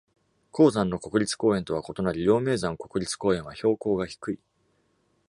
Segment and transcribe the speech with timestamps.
[0.51, 4.39] 高山の国立公園とは異なり、陽明山国立公園は標高が低い。